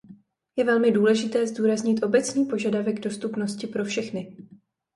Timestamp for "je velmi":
0.55-0.91